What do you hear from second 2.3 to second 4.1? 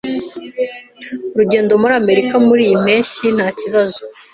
muriyi mpeshyi ntakibazo.